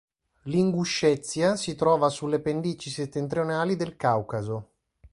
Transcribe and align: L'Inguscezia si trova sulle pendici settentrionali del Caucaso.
L'Inguscezia 0.45 1.55
si 1.55 1.75
trova 1.75 2.09
sulle 2.09 2.39
pendici 2.39 2.89
settentrionali 2.89 3.75
del 3.75 3.95
Caucaso. 3.97 4.69